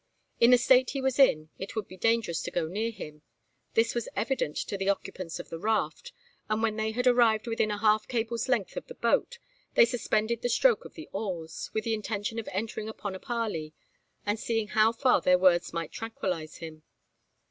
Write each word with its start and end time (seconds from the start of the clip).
In 0.39 0.49
the 0.49 0.57
state 0.57 0.89
he 0.89 1.01
was 1.03 1.19
in, 1.19 1.51
it 1.59 1.75
would 1.75 1.87
be 1.87 1.95
dangerous 1.95 2.41
to 2.41 2.49
go 2.49 2.67
near 2.67 2.89
him. 2.89 3.21
This 3.75 3.93
was 3.93 4.09
evident 4.15 4.57
to 4.57 4.75
the 4.75 4.89
occupants 4.89 5.39
of 5.39 5.49
the 5.49 5.59
raft; 5.59 6.11
and 6.49 6.63
when 6.63 6.75
they 6.75 6.89
had 6.89 7.05
arrived 7.05 7.45
within 7.45 7.69
a 7.69 7.77
half 7.77 8.07
cable's 8.07 8.49
length 8.49 8.75
of 8.75 8.87
the 8.87 8.95
boat, 8.95 9.37
they 9.75 9.85
suspended 9.85 10.41
the 10.41 10.49
stroke 10.49 10.85
of 10.85 10.95
the 10.95 11.07
oars, 11.11 11.69
with 11.75 11.83
the 11.83 11.93
intention 11.93 12.39
of 12.39 12.49
entering 12.51 12.89
upon 12.89 13.13
a 13.13 13.19
parley, 13.19 13.73
and 14.25 14.39
seeing 14.39 14.69
how 14.69 14.91
far 14.91 15.21
their 15.21 15.37
words 15.37 15.71
might 15.71 15.91
tranquillise 15.91 16.55
him. 16.55 16.81